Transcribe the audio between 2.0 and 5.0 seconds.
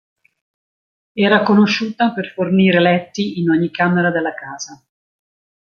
per fornire "letti in ogni camera della casa".